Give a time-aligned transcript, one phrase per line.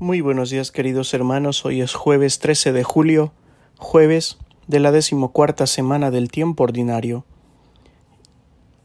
[0.00, 3.32] Muy buenos días queridos hermanos, hoy es jueves 13 de julio,
[3.78, 7.24] jueves de la decimocuarta semana del tiempo ordinario.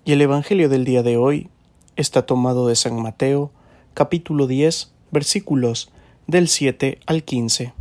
[0.05, 1.51] Y el Evangelio del día de hoy
[1.97, 3.51] está tomado de San Mateo,
[3.93, 5.91] capítulo 10, versículos
[6.25, 7.73] del 7 al 15.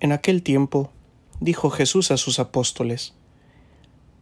[0.00, 0.90] En aquel tiempo
[1.40, 3.12] dijo Jesús a sus apóstoles,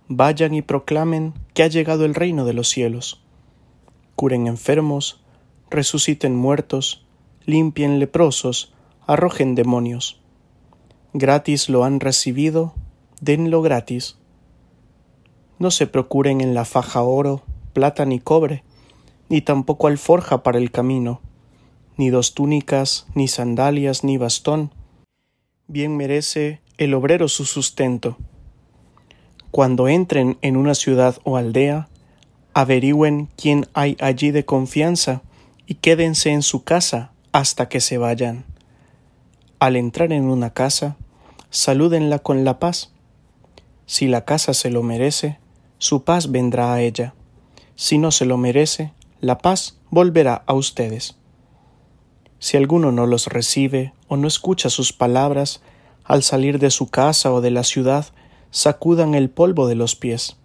[0.08, 3.22] Vayan y proclamen que ha llegado el reino de los cielos.
[4.16, 5.22] Curen enfermos,
[5.70, 7.03] resuciten muertos,
[7.46, 8.72] limpien leprosos,
[9.06, 10.20] arrojen demonios.
[11.12, 12.74] Gratis lo han recibido,
[13.20, 14.16] denlo gratis.
[15.58, 17.42] No se procuren en la faja oro,
[17.74, 18.64] plata ni cobre,
[19.28, 21.20] ni tampoco alforja para el camino,
[21.96, 24.72] ni dos túnicas, ni sandalias, ni bastón.
[25.66, 28.16] Bien merece el obrero su sustento.
[29.50, 31.88] Cuando entren en una ciudad o aldea,
[32.54, 35.22] averigüen quién hay allí de confianza
[35.66, 38.44] y quédense en su casa hasta que se vayan.
[39.58, 40.96] Al entrar en una casa,
[41.50, 42.92] salúdenla con la paz.
[43.86, 45.40] Si la casa se lo merece,
[45.78, 47.12] su paz vendrá a ella.
[47.74, 51.16] Si no se lo merece, la paz volverá a ustedes.
[52.38, 55.60] Si alguno no los recibe o no escucha sus palabras,
[56.04, 58.06] al salir de su casa o de la ciudad,
[58.52, 60.36] sacudan el polvo de los pies.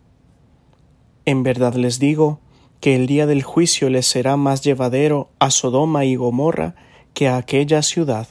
[1.26, 2.40] En verdad les digo,
[2.80, 6.76] que el día del juicio les será más llevadero a Sodoma y Gomorra
[7.14, 8.28] que a aquella ciudad.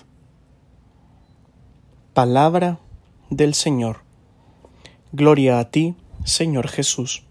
[2.14, 2.78] Palabra
[3.30, 3.98] del Señor.
[5.12, 7.24] Gloria a ti, Señor Jesús.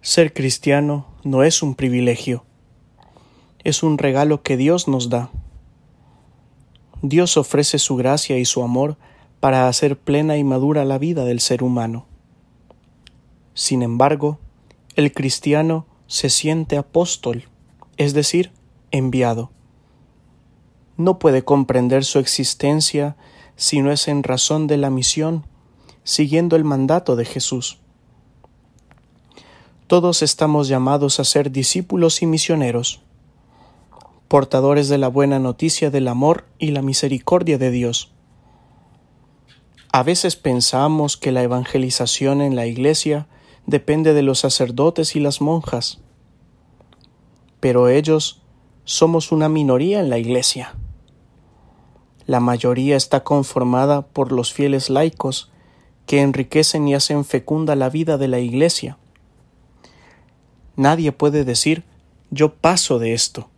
[0.00, 2.44] Ser cristiano no es un privilegio,
[3.62, 5.30] es un regalo que Dios nos da.
[7.02, 8.96] Dios ofrece su gracia y su amor
[9.40, 12.06] para hacer plena y madura la vida del ser humano.
[13.58, 14.38] Sin embargo,
[14.94, 17.48] el cristiano se siente apóstol,
[17.96, 18.52] es decir,
[18.92, 19.50] enviado.
[20.96, 23.16] No puede comprender su existencia
[23.56, 25.44] si no es en razón de la misión,
[26.04, 27.80] siguiendo el mandato de Jesús.
[29.88, 33.02] Todos estamos llamados a ser discípulos y misioneros,
[34.28, 38.12] portadores de la buena noticia del amor y la misericordia de Dios.
[39.90, 43.26] A veces pensamos que la evangelización en la Iglesia
[43.68, 46.00] depende de los sacerdotes y las monjas.
[47.60, 48.40] Pero ellos
[48.84, 50.74] somos una minoría en la Iglesia.
[52.24, 55.52] La mayoría está conformada por los fieles laicos
[56.06, 58.96] que enriquecen y hacen fecunda la vida de la Iglesia.
[60.74, 61.84] Nadie puede decir
[62.30, 63.50] yo paso de esto.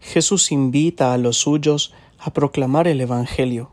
[0.00, 3.70] Jesús invita a los suyos a proclamar el Evangelio,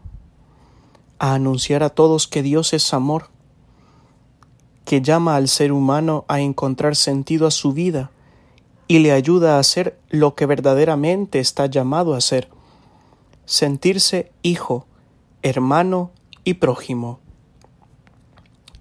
[1.18, 3.33] a anunciar a todos que Dios es amor,
[4.86, 8.12] que llama al ser humano a encontrar sentido a su vida
[8.88, 12.50] y le ayuda a hacer lo que verdaderamente está llamado a hacer,
[13.46, 14.86] sentirse hijo,
[15.42, 16.12] hermano
[16.44, 17.20] y prójimo.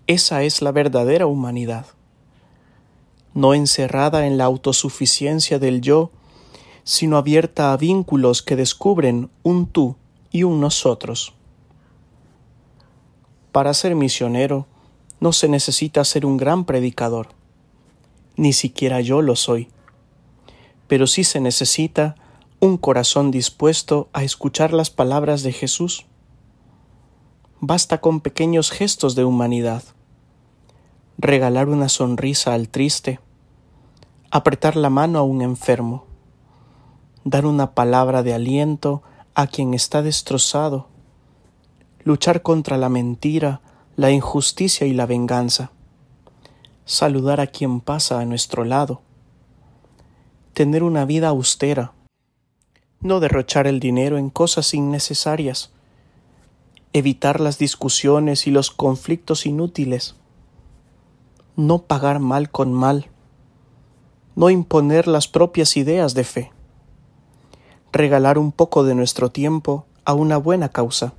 [0.06, 1.86] Esa es la verdadera humanidad,
[3.34, 6.10] no encerrada en la autosuficiencia del yo,
[6.84, 9.96] sino abierta a vínculos que descubren un tú
[10.32, 11.32] y un nosotros.
[13.52, 14.66] Para ser misionero,
[15.22, 17.28] no se necesita ser un gran predicador.
[18.34, 19.68] Ni siquiera yo lo soy.
[20.88, 22.16] Pero sí se necesita
[22.58, 26.06] un corazón dispuesto a escuchar las palabras de Jesús.
[27.60, 29.84] Basta con pequeños gestos de humanidad.
[31.18, 33.20] Regalar una sonrisa al triste,
[34.32, 36.04] apretar la mano a un enfermo,
[37.22, 39.04] dar una palabra de aliento
[39.36, 40.88] a quien está destrozado,
[42.02, 43.60] luchar contra la mentira
[43.94, 45.70] la injusticia y la venganza,
[46.86, 49.03] saludar a quien pasa a nuestro lado,
[50.54, 51.92] tener una vida austera,
[53.00, 55.72] no derrochar el dinero en cosas innecesarias,
[56.94, 60.14] evitar las discusiones y los conflictos inútiles,
[61.56, 63.10] no pagar mal con mal,
[64.36, 66.50] no imponer las propias ideas de fe,
[67.93, 71.12] regalar un poco de nuestro tiempo a una buena causa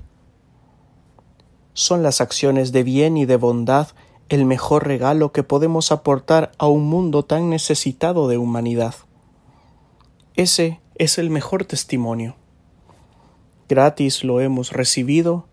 [1.73, 3.89] son las acciones de bien y de bondad
[4.29, 8.95] el mejor regalo que podemos aportar a un mundo tan necesitado de humanidad.
[10.35, 12.35] Ese es el mejor testimonio.
[13.69, 15.47] Gratis lo hemos recibido,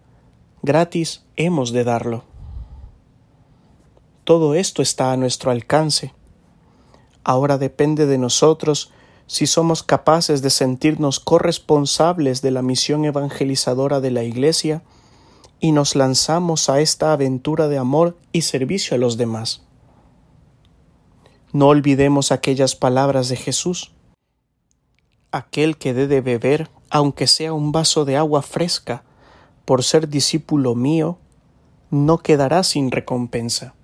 [0.63, 2.25] gratis hemos de darlo.
[4.25, 6.15] Todo esto está a nuestro alcance.
[7.25, 8.93] Ahora depende de nosotros
[9.27, 14.83] si somos capaces de sentirnos corresponsables de la misión evangelizadora de la Iglesia
[15.61, 19.63] y nos lanzamos a esta aventura de amor y servicio a los demás.
[21.53, 23.93] No olvidemos aquellas palabras de Jesús.
[25.33, 29.05] Aquel que dé de beber, aunque sea un vaso de agua fresca,
[29.65, 31.19] por ser discípulo mío,
[31.91, 33.75] no quedará sin recompensa.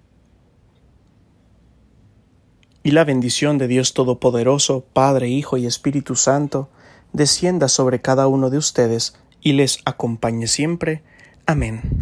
[2.83, 6.69] Y la bendición de Dios Todopoderoso, Padre, Hijo y Espíritu Santo,
[7.13, 11.03] descienda sobre cada uno de ustedes y les acompañe siempre.
[11.47, 11.96] Amén.